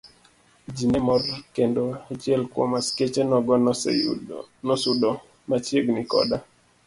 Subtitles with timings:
[0.75, 1.21] Ji ne mor
[1.55, 3.53] kendo achiel kuom askeche nogo
[4.67, 5.09] nosudo
[5.49, 6.37] machiegni koda.